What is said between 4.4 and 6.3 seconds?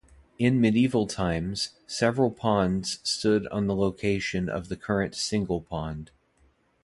of the current single pond.